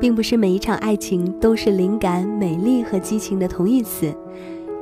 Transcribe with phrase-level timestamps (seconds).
[0.00, 4.12] 并不是每一场爱情都是灵感、美丽和激情的同义词。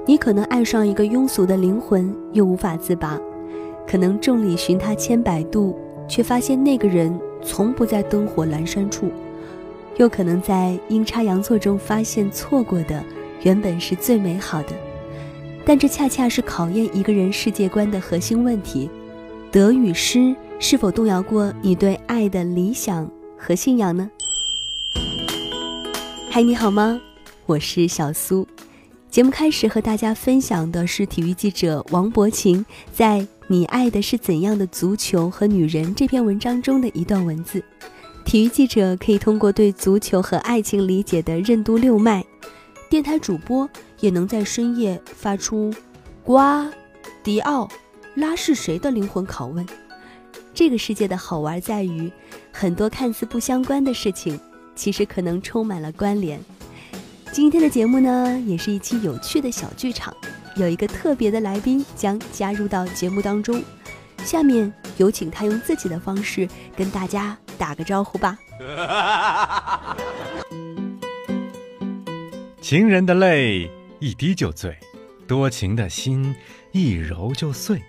[0.06, 3.21] 你可能爱上一个庸俗的灵魂，又无法自拔；
[3.87, 5.76] 可能众里寻他千百度，
[6.08, 9.06] 却发现那个人从不在灯火阑珊处；
[9.96, 13.04] 又可能在阴差阳错中发现错过的
[13.42, 14.69] 原本是最美好的。
[15.64, 18.88] 但这恰恰是考验一个人世界观的核心问题：
[19.50, 24.11] 得与失是否动摇过你对爱的理想和信仰呢？
[26.38, 27.01] 嗨，你好吗？
[27.47, 28.46] 我是小苏。
[29.10, 37.60] 节目开始和大家分享的是体育记者王博琴在《你爱的是怎样的足球和女人》这篇文章中的一段文字。
[38.24, 42.24] 体育记者可以通过对足球和爱情理解的任督六脉，
[42.88, 43.68] 电台主播
[43.98, 45.74] 也能在深夜发出
[46.23, 46.70] “瓜
[47.24, 47.68] 迪奥
[48.15, 49.66] 拉是谁”的灵魂拷问。
[50.55, 52.09] 这个世界的好玩在于，
[52.52, 54.38] 很多看似不相关的事情。
[54.78, 56.40] 其实可能充满了关联。
[57.32, 60.16] 今天的节目呢，也是一期有趣的小剧场，
[60.54, 63.60] 有一个特别的来宾将加入到节目当中。
[64.24, 68.38] 下面有请他用自己的方式跟大家打个招呼吧。
[72.62, 74.78] 情人的泪一滴就醉，
[75.26, 76.36] 多情的心
[76.70, 77.82] 一揉就碎。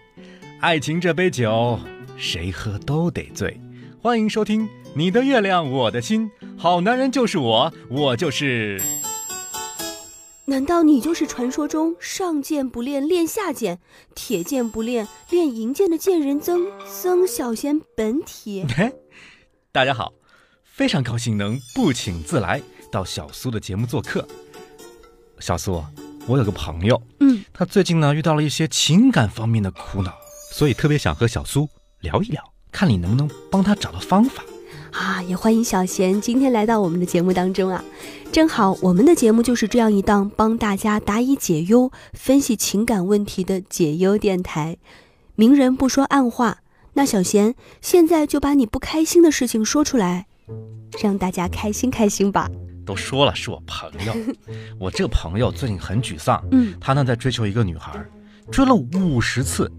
[0.60, 1.80] 爱情这杯酒，
[2.18, 3.62] 谁喝都得醉。
[4.02, 4.66] 欢迎收听
[4.96, 6.32] 《你的月亮我的心》。
[6.62, 8.84] 好男人就是我，我就是。
[10.44, 13.80] 难道你就是传说中上剑不练练下剑，
[14.14, 18.66] 铁剑不练练银剑的剑人曾曾小贤本体？
[19.72, 20.12] 大家好，
[20.66, 24.28] 非常高兴能不请自来到小苏的节目做客。
[25.40, 25.82] 小苏，
[26.28, 30.12] 我有个朋友，嗯，他最近呢遇到了一些情感方面的苦恼，
[30.52, 31.70] 所以特别想和小苏
[32.02, 34.44] 聊一聊，看你能不能帮他找到方法。
[34.92, 37.84] 啊，也欢迎小贤今天来到我们的节目当中啊！
[38.32, 44.78] 正好我们的节目就是这样一档帮大家答疑解忧、分析情感问题的解忧电台。
[45.36, 46.60] 明人不说暗话，
[46.94, 50.28] 那小贤现在就把你不开心的事情说出来，
[51.02, 52.50] 让大家开心开心吧。
[52.86, 54.14] 都说了是我朋友，
[54.80, 56.44] 我这个朋友最近很沮丧。
[56.52, 58.04] 嗯，他呢在追求一个女孩，
[58.52, 59.72] 追了五十次，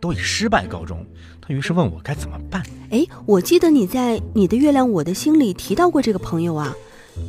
[0.00, 1.04] 都以失败告终。
[1.40, 2.62] 他于是问我该怎么办？
[2.90, 6.74] 哎，我记得你在《你的月亮我的心》里提到过这个朋友啊。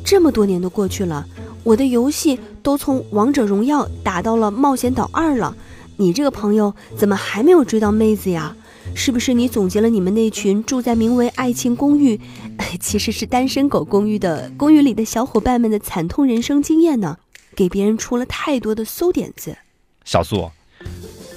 [0.04, 1.26] 这么多年都过去了，
[1.64, 5.54] 我的游戏都从王者荣耀打到了冒险岛二了，
[5.96, 8.56] 你这个朋友怎么还没有追到妹子呀？
[8.94, 12.20] 是不是你总结了你们那群住在名为“爱情公寓”，
[12.80, 17.18] 其实是单身狗公寓的公寓里的小伙伴们的惨痛人生经验呢？
[17.54, 19.56] 给别人出了太多的馊点子。
[20.04, 20.50] 小苏，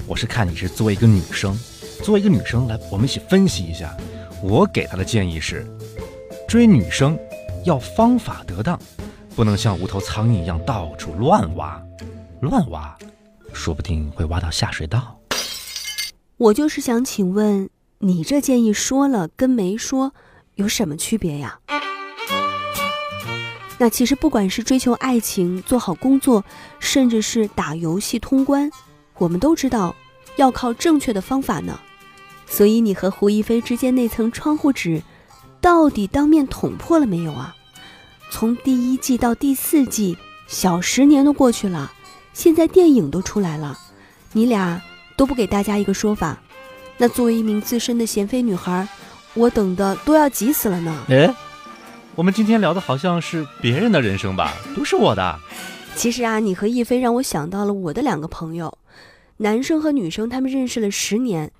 [0.08, 1.58] 我是看你是作为一个女生。
[2.02, 3.96] 作为一个女生来，我们一起分析一下。
[4.40, 5.66] 我给她的建议是：
[6.46, 7.18] 追女生
[7.64, 8.78] 要方法得当，
[9.34, 11.82] 不能像无头苍蝇一样到处乱挖。
[12.40, 12.96] 乱挖，
[13.52, 15.18] 说不定会挖到下水道。
[16.36, 17.68] 我就是想请问，
[17.98, 20.14] 你这建议说了跟没说
[20.54, 21.58] 有什么区别呀？
[23.78, 26.44] 那其实不管是追求爱情、做好工作，
[26.78, 28.70] 甚至是打游戏通关，
[29.18, 29.94] 我们都知道
[30.36, 31.78] 要靠正确的方法呢。
[32.46, 35.02] 所以你和胡一菲之间那层窗户纸，
[35.60, 37.54] 到底当面捅破了没有啊？
[38.30, 40.16] 从第一季到第四季，
[40.46, 41.92] 小十年都过去了，
[42.32, 43.78] 现在电影都出来了，
[44.32, 44.80] 你俩
[45.16, 46.40] 都不给大家一个说法，
[46.98, 48.86] 那作为一名资深的贤妃女孩，
[49.34, 51.04] 我等的都要急死了呢。
[51.08, 51.34] 哎，
[52.14, 54.52] 我们今天聊的好像是别人的人生吧？
[54.74, 55.38] 不是我的。
[55.94, 58.76] 其实啊，你和一菲让我想到了我的两个朋友，
[59.38, 61.52] 男生和女生，他们认识了十年。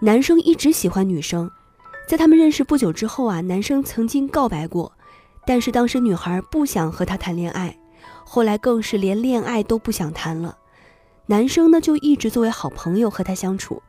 [0.00, 1.50] 男生一直喜欢女生，
[2.08, 4.90] 在他们认识不久之后啊，男生曾经告白过，
[5.46, 7.78] 但是当时女孩不想和他谈恋爱，
[8.24, 10.56] 后来更是连恋爱都不想谈了。
[11.26, 13.82] 男生呢就一直作为好朋友和他相处，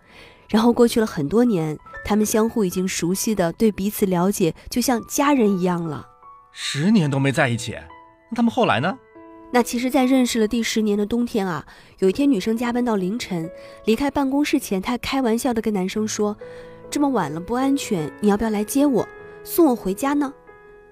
[0.50, 6.05] 然后过去了很多年，他们相互已经熟悉的对彼此了解，就像家人一样了。
[6.52, 7.78] 十年都没在一起，
[8.29, 8.99] 那他们后来呢？
[9.51, 11.66] 那其实，在认识了第十年的冬天啊，
[11.97, 13.49] 有一天女生加班到凌晨，
[13.85, 16.37] 离开办公室前，她开玩笑的跟男生说
[16.91, 19.07] ：“这么晚了不安全，你要不要来接我，
[19.43, 20.31] 送我回家呢？”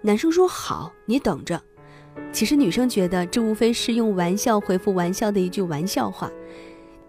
[0.01, 1.61] 男生说：“好，你等着。”
[2.33, 6.31] 其实女生觉得这无非是用玩笑回复玩笑的一句玩笑话。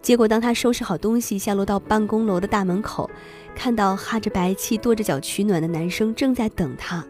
[0.03, 3.11] 结果当她收拾好东西下落到办公楼的大门口，
[3.55, 7.03] 看到哈着白气、跺着脚取暖的男生正在等她。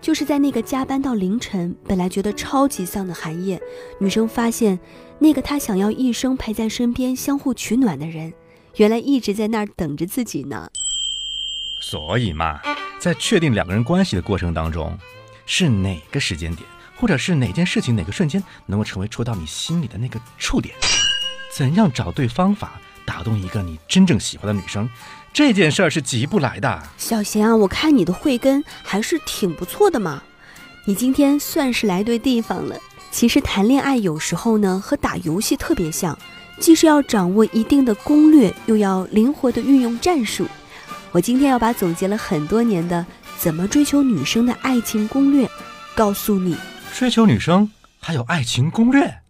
[0.00, 3.60] 就是在那个加班到凌晨、本来觉得超级丧的寒夜，
[3.98, 4.78] 女生发现，
[5.18, 8.32] 那个她想要一生陪在身边、相互取暖的人，
[8.76, 10.70] 原来一直在那儿等着自己呢。
[11.80, 12.60] 所以嘛，
[12.98, 14.96] 在确定两个人关系的过程当中，
[15.44, 16.66] 是哪个时间点，
[16.96, 20.74] 或者是哪件事情、哪个瞬间，能够成为戳到你心里的那个触点？
[21.52, 24.88] 怎样找对方法打动一个你真正喜欢的女生？
[25.32, 26.82] 这件事儿是急不来的。
[26.96, 30.22] 小贤啊，我看你的慧根还是挺不错的嘛，
[30.84, 32.76] 你今天算是来对地方了。
[33.10, 36.16] 其实谈恋爱有时候呢，和打游戏特别像，
[36.58, 40.46] 既是要掌握一定的攻略，又要灵活的运用战术。
[41.12, 43.04] 我今天要把总结了很多年的
[43.38, 45.48] 怎么追求女生的爱情攻略
[45.94, 46.56] 告诉你。
[46.92, 49.22] 追求女生还有爱情攻略？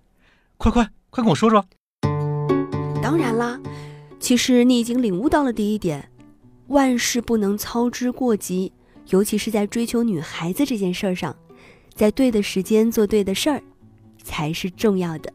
[0.59, 1.65] 快快快跟我说说。
[3.03, 3.59] 当然啦，
[4.21, 6.09] 其实你已经领悟到了第一点，
[6.69, 8.71] 万事不能操之过急，
[9.09, 11.35] 尤其是在追求女孩子这件事儿上，
[11.95, 13.63] 在对的时间做对的事儿，
[14.23, 15.33] 才是重要的。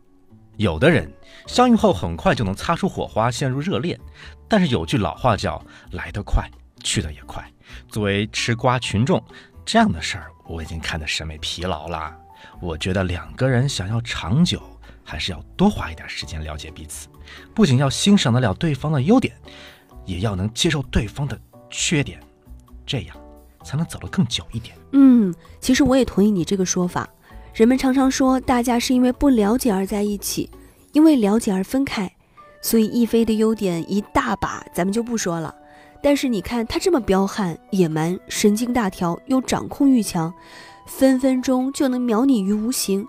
[0.57, 1.11] 有的人
[1.47, 3.99] 相遇后很快就能擦出火花，陷入热恋，
[4.47, 5.61] 但是有句老话叫
[5.91, 6.47] “来得快，
[6.83, 7.43] 去得也快”。
[7.89, 9.21] 作为吃瓜群众，
[9.65, 12.15] 这样的事儿我已经看得审美疲劳了。
[12.61, 14.61] 我觉得两个人想要长久，
[15.05, 17.07] 还是要多花一点时间了解彼此，
[17.53, 19.33] 不仅要欣赏得了对方的优点，
[20.03, 22.19] 也要能接受对方的缺点，
[22.85, 23.15] 这样
[23.63, 24.75] 才能走得更久一点。
[24.93, 27.07] 嗯，其实我也同意你这个说法。
[27.53, 30.49] 人们常常说，大家是因为不了解而在一起，
[30.91, 32.11] 因为了解而分开。
[32.61, 35.53] 所以，亦菲的优点一大把，咱们就不说了。
[36.01, 40.33] 但是，你看他这么彪悍、野蛮、神经大条，又掌控欲强，
[40.87, 43.07] 分分钟就能秒你于无形。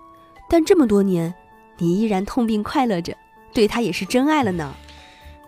[0.48, 1.34] 但这么多年，
[1.78, 3.16] 你依然痛并快乐着，
[3.52, 4.74] 对他也是真爱了呢。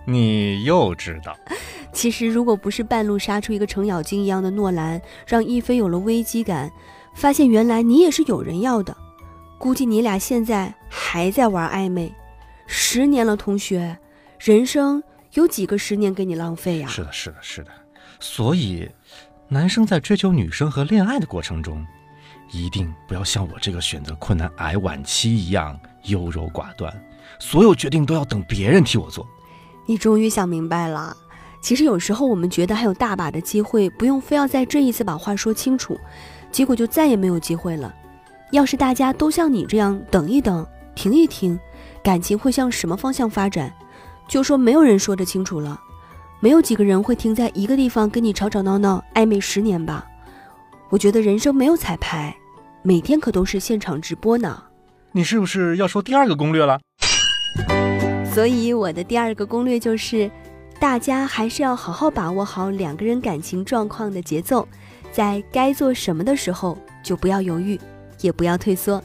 [0.05, 1.37] 你又知道？
[1.93, 6.71] 其实，如果不是半路杀出一个程咬金一样的诺兰，让一菲有了危机感。
[7.15, 8.97] 发现原来你也是有人要的，
[9.59, 12.15] 估计你俩现在还在玩暧昧。
[12.67, 13.99] 十年了，同学，
[14.39, 15.03] 人生
[15.33, 16.87] 有几个十年给你浪费呀？
[16.87, 17.71] 是的，是的，是的。
[18.21, 18.89] 所以，
[19.49, 21.85] 男生在追求女生和恋爱的过程中，
[22.53, 26.93] 一定不要像我这个选择困难癌晚期一样优柔寡断，
[27.38, 29.26] 所有决定都要等别人替我做。
[29.87, 31.16] 你终于想明白了。
[31.60, 35.99] 其实有时候我们觉得还有大把的机会，不用非要在这一次把话说清楚。
[36.52, 37.94] 结果就再也没有机会了。
[38.52, 41.58] 要是大家都像你这样等一等、停一停，
[42.02, 43.72] 感情会向什么方向发展？
[44.28, 45.78] 就说没有人说得清楚了。
[46.40, 50.06] 没有几个人会停在一个地方跟你吵吵闹闹、暧昧十年吧？
[50.90, 52.34] 我觉得人生没有彩排，
[52.82, 54.62] 每天可都是现场直播呢。
[55.12, 56.78] 你是不是要说第二个攻略了？
[58.32, 60.31] 所以我的第二个攻略就是，
[60.78, 64.66] 大家还是要好好把握好两个人感情状况的节奏。
[65.10, 67.81] 在该做什么的时候，就不要犹豫，
[68.20, 69.02] 也不要退缩。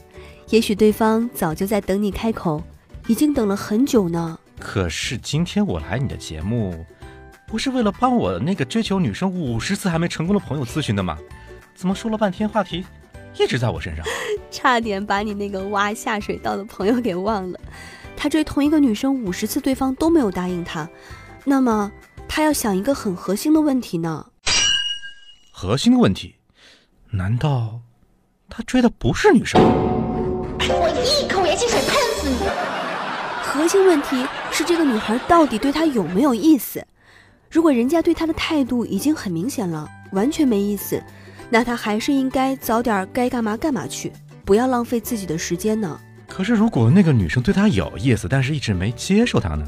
[0.50, 2.62] 也许对方早就在等你开口，
[3.06, 4.38] 已经等了很久呢。
[4.60, 6.84] 可是今天我来你的节目，
[7.48, 11.18] 不是为了帮我那个追求女生五十次还没成功的朋友咨询的吗？
[11.74, 12.84] 怎么说了半天话题
[13.38, 14.04] 一直在我身上？
[14.50, 17.58] 差点把你那个挖下水道的朋友给忘了。
[18.16, 20.88] 他追同一个女生五十次，对方都没有答应他，
[21.44, 21.90] 那么
[22.28, 24.26] 他要想一个很核心的问题呢。
[25.50, 26.36] 核心的问题，
[27.10, 27.80] 难道
[28.48, 29.60] 他追的不是女生？
[29.62, 32.36] 我一口盐汽水喷死你！
[33.42, 36.84] 核心问题是这个女孩到底对他有没有意思？
[37.50, 41.02] 如果人家对他的态度已经很明显了，完全没意思，
[41.50, 44.12] 那他还是应该早点该干嘛干嘛去，
[44.44, 46.00] 不要浪费自己的时间呢。
[46.28, 49.64] 可是如果那个女生对他有意思，但是一直没接受他呢？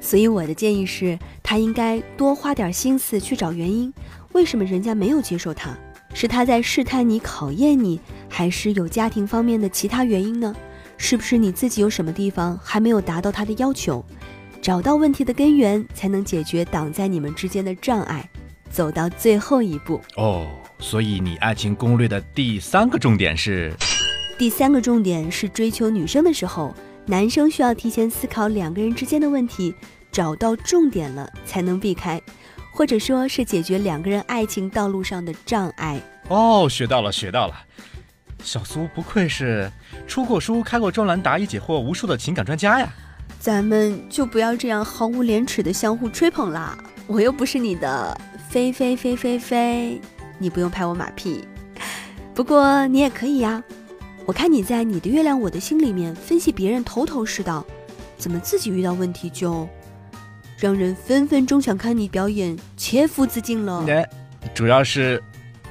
[0.00, 3.92] 所以我的建议是，他应该多花点心思去找原因。
[4.32, 5.76] 为什么人家没有接受他？
[6.14, 10.54] 是他在试探你、考验你，还是有家庭方面的其他原因呢？
[10.96, 14.04] 是不是你自己有什么地方还没有达到他的要求？
[14.62, 18.28] 找到问题的根源，才能解决挡在你们之间的障碍，
[18.70, 20.00] 走到最后一步。
[20.16, 20.46] 哦，
[20.80, 23.72] 所以你爱情攻略的第三个重点是？
[24.38, 26.74] 第三个重点是追求女生的时候，
[27.06, 29.74] 男生需要提前思考两个人之间的问题，
[30.10, 32.20] 找到重点了才能避开。
[32.72, 37.54] 或者说是解决两个人爱情道路上的障碍哦，学到了，学到了。
[38.42, 39.70] 小苏不愧是
[40.06, 42.88] 出过书、开过专栏、答疑解惑无数的情感专家呀。
[43.38, 46.78] 咱们就不要这样毫无廉耻的相互吹捧啦。
[47.06, 48.18] 我又不是你的
[48.48, 50.00] 飞飞飞飞飞，
[50.40, 51.46] 你不用拍我马屁。
[52.34, 53.62] 不过你也可以呀。
[54.26, 57.64] 我看你在你的月亮我的心里面分析别人头头是道，
[58.16, 59.68] 怎么自己遇到问题就？
[60.56, 63.84] 让人分分钟想看你表演，切腹自尽了。
[63.88, 64.08] 哎，
[64.54, 65.20] 主要是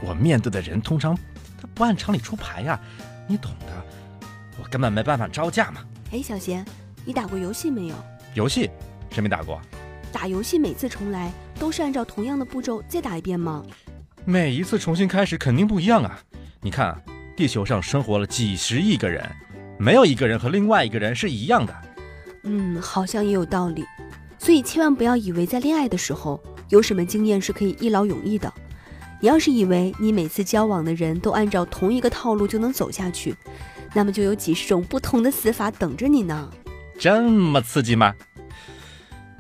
[0.04, 1.16] 我面对的人通常
[1.62, 2.80] 他不按常理出牌呀，
[3.28, 4.28] 你懂的，
[4.62, 5.82] 我根本没办法招架嘛。
[6.12, 6.66] 哎，小贤，
[7.06, 7.96] 你打过游戏没有？
[8.34, 8.70] 游戏
[9.10, 9.62] 谁没打过？
[10.12, 13.64] 打游戏每次重来都是按照同样的步骤再打一遍吗？
[14.30, 16.20] 每一次重新开始肯定不一样啊！
[16.62, 17.02] 你看啊，
[17.36, 19.28] 地球上生活了几十亿个人，
[19.80, 21.76] 没有一个人和另外一个人是一样的。
[22.44, 23.84] 嗯，好像也有道理。
[24.38, 28.54] 所以千万不要以为在恋爱的时候有什么经验是可以一劳永逸的。
[29.20, 33.36] 你要是以为你每次交往的人都按照同一个套路就能走下去，
[33.96, 36.52] 那么就有几十种不同的死法等着你呢。
[37.00, 38.14] 这么刺激吗？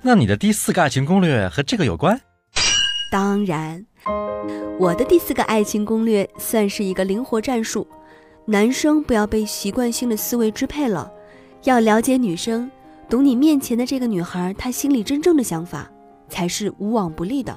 [0.01, 2.19] 那你的第四个爱情攻略和这个有关？
[3.11, 3.85] 当然，
[4.79, 7.87] 我的第四个爱情攻略算是一个灵活战术。
[8.45, 11.11] 男生不要被习惯性的思维支配了，
[11.65, 12.71] 要了解女生，
[13.07, 15.87] 懂你面前的这个女孩她心里真正的想法，
[16.27, 17.55] 才是无往不利的。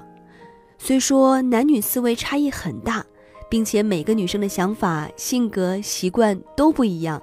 [0.78, 3.02] 虽说男女思维差异很大，
[3.49, 7.22] 并且每个女生的想法、性格、习惯都不一样，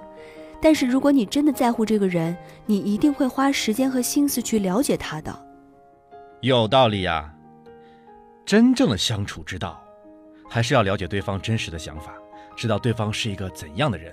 [0.60, 2.36] 但是如果你真的在乎这个人，
[2.66, 5.46] 你一定会花时间和心思去了解他的。
[6.40, 7.32] 有道理呀。
[8.50, 9.80] 真正的相处之道，
[10.48, 12.14] 还是要了解对方真实的想法，
[12.56, 14.12] 知道对方是一个怎样的人。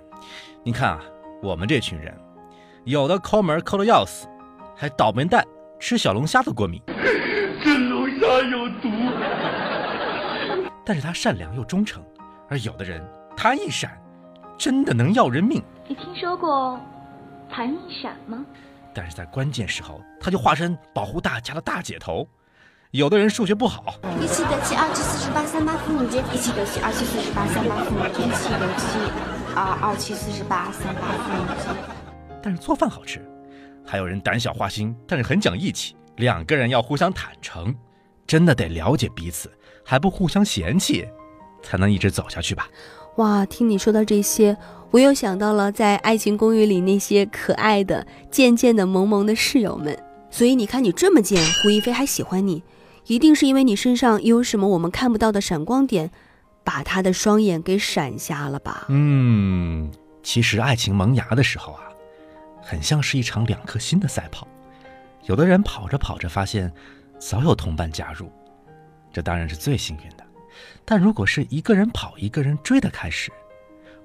[0.62, 1.02] 你看啊，
[1.42, 2.16] 我们这群人，
[2.84, 4.28] 有的抠门抠的要死，
[4.76, 5.44] 还倒霉蛋
[5.80, 6.80] 吃小龙虾都过敏。
[7.64, 8.92] 这龙虾有毒。
[10.86, 12.06] 但是他善良又忠诚，
[12.48, 13.04] 而有的人
[13.36, 14.00] 他一闪，
[14.56, 15.64] 真的能要人命。
[15.88, 16.80] 你听说过
[17.50, 18.46] 弹一闪吗？
[18.94, 22.30] 但是在关键时候，他就化身保护大家的大姐头。
[22.92, 28.98] 有的人数学不好，一七得七，二七四十八，三八妇女节，一七得七，二七四十八，三八妇女节，一七得七，
[29.54, 31.68] 二二七四十八，三八妇女节。
[32.42, 33.22] 但是做饭好吃。
[33.86, 35.98] 还有人胆小花心，但是很讲义气。
[36.16, 37.76] 两个人要互相坦诚，
[38.26, 39.52] 真的得了解彼此，
[39.84, 41.06] 还不互相嫌弃，
[41.62, 42.70] 才能一直走下去吧。
[43.18, 44.56] 哇，听你说到这些，
[44.92, 49.98] 我又想到了在《爱情公寓》里那些可爱的、贱贱的、萌萌的室友们。
[50.30, 52.62] 所以你看，你这么贱，胡一菲还喜欢你，
[53.08, 56.12] 一定是因为你身上有什么我们看不到的闪光点，
[56.64, 58.86] 把他的双眼给闪瞎了吧？
[58.90, 59.90] 嗯，
[60.22, 61.84] 其实爱情萌芽的时候啊，
[62.62, 64.46] 很像是一场两颗心的赛跑。
[65.24, 66.72] 有的人跑着跑着发现，
[67.18, 68.30] 早有同伴加入，
[69.14, 70.26] 这当然是最幸运的。
[70.84, 73.32] 但如果是一个人跑一个人追的开始，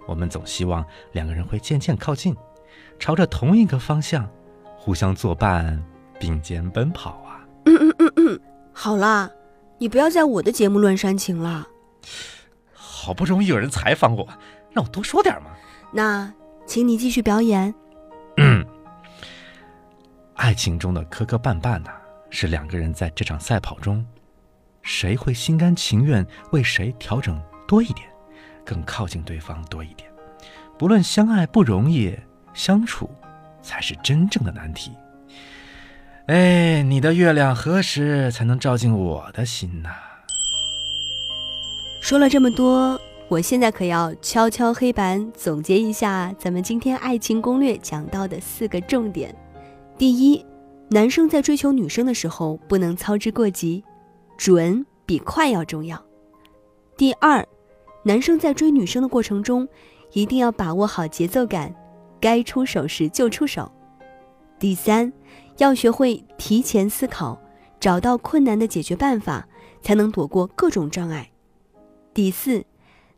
[0.07, 2.37] 我们总希望两个人会渐渐靠近，
[3.01, 4.29] 朝着同一个方向，
[4.77, 5.83] 互相作伴，
[6.21, 7.45] 并肩奔跑啊。
[7.65, 8.41] 嗯嗯嗯嗯，
[8.73, 9.31] 好啦，
[9.79, 11.69] 你不要在我的节目乱煽情了。
[12.73, 14.29] 好不容易有人采访我，
[14.71, 15.51] 让我多说点嘛。
[15.93, 16.33] 那，
[16.67, 17.75] 请你继续表演。
[18.39, 18.65] 嗯，
[20.35, 21.91] 爱情中的磕磕绊绊呐、
[22.31, 24.05] 是两个人在这场赛跑中，
[24.83, 28.09] 谁会心甘情愿为谁调整多一点，
[28.65, 30.11] 更靠近对方多一点。
[30.79, 32.17] 不论相爱不容易，
[32.55, 33.11] 相处
[33.63, 34.93] 才是真正的难题。
[36.27, 39.91] 哎，你的月亮何时才能照进我的心呐、
[42.01, 49.35] 说了这么多，我现在可要敲敲黑板，总结一下咱们今天爱情攻略讲到的四个重点。
[49.99, 50.47] 第一，
[50.91, 53.83] 男生在追求女生的时候不能操之过急，
[54.39, 56.01] 准比快要重要。
[56.97, 57.45] 第二，
[58.05, 59.67] 男生在追女生的过程中，
[60.13, 61.75] 一定要把握好节奏感，
[62.21, 63.69] 该出手时就出手。
[64.59, 65.13] 第三，
[65.59, 67.41] 要学会提前思考，
[67.79, 69.47] 找到困难的解决办法，
[69.83, 71.31] 才能躲过各种障碍。
[72.15, 72.65] 第四，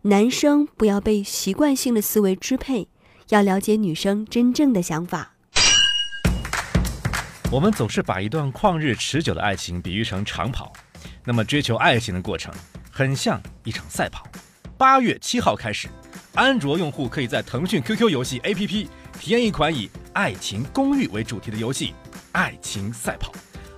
[0.02, 2.88] 男生不要被习惯性的思维支配，
[3.28, 5.34] 要了解女生真正的想法。
[7.52, 10.72] 我们总是把一段旷日持久的爱情比喻成长跑，
[11.24, 12.52] 那么追求爱情的过程
[12.90, 14.26] 很像一场赛跑。
[14.76, 15.88] 八月七号开始，
[16.34, 18.88] 安卓用户可以在腾讯 QQ 游戏 APP
[19.20, 21.94] 体验一款以爱情公寓为主题的游戏
[22.34, 23.32] 《爱情赛跑》，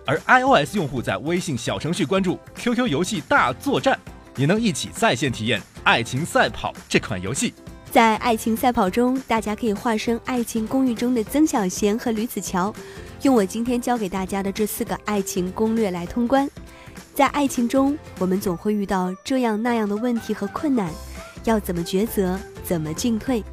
[0.07, 3.99] 而 iOS 用户在微信小程序关注 QQ 游戏大作战，
[4.35, 7.53] 也能一起在线体验《爱情赛跑》这款游戏。
[7.91, 12.75] 在爱情赛跑中，大家可以化身爱情公寓中的曾小贤和吕子乔，
[13.23, 16.51] 用我今天教给大家的这四个爱情攻略来通关。
[17.15, 20.91] 在爱情中，我们总会遇到这样那样的问题和困难，
[21.45, 23.45] 要怎么抉择，怎么进退？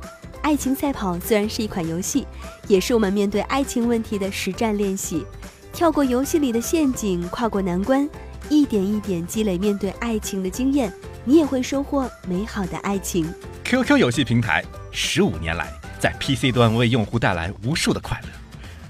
[0.43, 2.27] 爱情赛跑虽然是一款游戏，
[2.67, 5.25] 也是我们面对爱情问题的实战练习。
[5.71, 8.07] 跳过游戏里的陷阱，跨过难关，
[8.49, 10.91] 一点一点积累面对爱情的经验，
[11.23, 13.25] 你也会收获美好的爱情。
[13.63, 18.27] QQ 游戏平台十五年来在 PC 端为用户带来无数的快乐，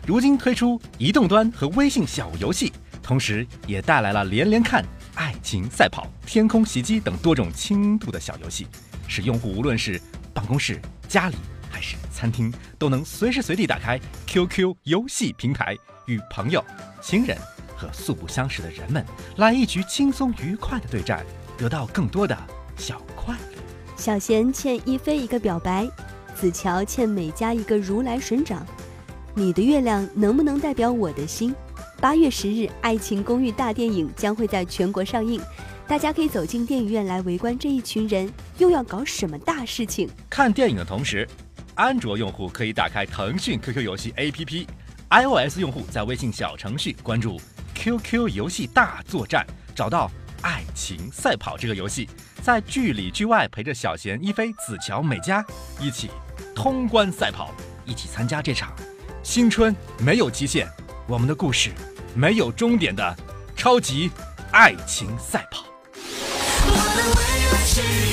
[0.07, 4.83] 如今推出移动端和微信小游戏，同时也带来了连连看、
[5.13, 8.65] 爱情赛跑、天空袭击等多种轻度的小游戏，
[9.07, 10.01] 使用户无论是
[10.33, 10.81] 办公室、
[11.13, 11.36] 家里
[11.70, 15.77] 还是餐厅，都能随时随地打开 QQ 游戏平台，
[16.08, 16.65] 与朋友、
[17.03, 17.38] 亲人
[17.77, 19.05] 和素不相识的人们
[19.38, 21.24] 来一局轻松愉快的对战。
[21.55, 22.36] 得到更多的
[22.75, 23.62] 小快乐。
[23.96, 25.88] 小贤欠一菲一个表白，
[26.34, 28.65] 子乔欠美嘉一个如来神掌。
[29.36, 31.53] 你的月亮能不能代表我的心？
[32.01, 35.39] 八月十日，《爱情公寓》大电影将会在全国上映，
[35.88, 40.10] 大家可以走进电影院来围观这一群人又要搞什么大事情。
[40.30, 41.28] 看电影的同时，
[41.75, 47.40] 安卓用户可以打开腾讯 QQ 游戏 APP，iOS 用户在微信小程序关注
[47.75, 50.08] QQ 游戏大作战，找到
[50.42, 52.10] 《爱情赛跑》这个游戏，
[52.42, 55.46] 在剧里剧外陪着小贤、一菲、子乔、美嘉
[55.80, 56.10] 一起
[56.56, 57.54] 通关赛跑，
[57.86, 58.74] 一起参加这场
[59.22, 60.68] 青春没有极限，
[61.08, 61.72] 我们的故事
[62.16, 63.16] 没有终点的
[63.56, 64.10] 超级
[64.52, 65.66] 爱情赛跑。
[66.75, 67.82] 我的未来是